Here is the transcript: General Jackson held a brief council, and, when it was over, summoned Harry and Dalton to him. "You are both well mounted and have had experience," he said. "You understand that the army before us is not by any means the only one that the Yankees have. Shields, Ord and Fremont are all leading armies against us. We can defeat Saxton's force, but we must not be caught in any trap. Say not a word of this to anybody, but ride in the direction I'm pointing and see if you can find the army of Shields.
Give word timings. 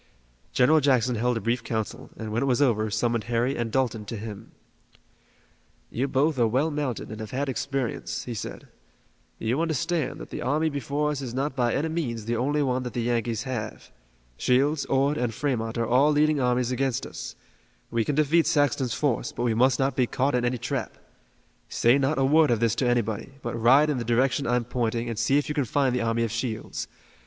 General 0.51 0.79
Jackson 0.79 1.13
held 1.13 1.37
a 1.37 1.41
brief 1.41 1.63
council, 1.63 2.09
and, 2.17 2.31
when 2.33 2.41
it 2.41 2.47
was 2.47 2.59
over, 2.59 2.89
summoned 2.89 3.25
Harry 3.25 3.55
and 3.55 3.71
Dalton 3.71 4.03
to 4.05 4.17
him. 4.17 4.51
"You 5.91 6.05
are 6.05 6.07
both 6.07 6.39
well 6.39 6.71
mounted 6.71 7.11
and 7.11 7.19
have 7.19 7.29
had 7.29 7.47
experience," 7.47 8.23
he 8.23 8.33
said. 8.33 8.67
"You 9.37 9.61
understand 9.61 10.19
that 10.19 10.31
the 10.31 10.41
army 10.41 10.69
before 10.71 11.11
us 11.11 11.21
is 11.21 11.35
not 11.35 11.55
by 11.55 11.75
any 11.75 11.87
means 11.89 12.25
the 12.25 12.35
only 12.35 12.63
one 12.63 12.81
that 12.81 12.93
the 12.93 13.03
Yankees 13.03 13.43
have. 13.43 13.91
Shields, 14.37 14.85
Ord 14.85 15.19
and 15.19 15.35
Fremont 15.35 15.77
are 15.77 15.85
all 15.85 16.11
leading 16.11 16.39
armies 16.39 16.71
against 16.71 17.05
us. 17.05 17.35
We 17.91 18.03
can 18.03 18.15
defeat 18.15 18.47
Saxton's 18.47 18.95
force, 18.95 19.31
but 19.31 19.43
we 19.43 19.53
must 19.53 19.77
not 19.77 19.95
be 19.95 20.07
caught 20.07 20.33
in 20.33 20.43
any 20.43 20.57
trap. 20.57 20.97
Say 21.69 21.99
not 21.99 22.17
a 22.17 22.25
word 22.25 22.49
of 22.49 22.59
this 22.59 22.73
to 22.77 22.87
anybody, 22.89 23.33
but 23.43 23.53
ride 23.53 23.91
in 23.91 23.99
the 23.99 24.03
direction 24.03 24.47
I'm 24.47 24.63
pointing 24.65 25.09
and 25.09 25.19
see 25.19 25.37
if 25.37 25.47
you 25.47 25.53
can 25.53 25.65
find 25.65 25.93
the 25.93 26.01
army 26.01 26.23
of 26.23 26.31
Shields. 26.31 26.87